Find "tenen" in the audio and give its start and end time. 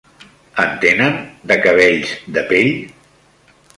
0.85-1.19